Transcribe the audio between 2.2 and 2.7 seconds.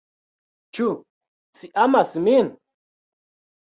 min?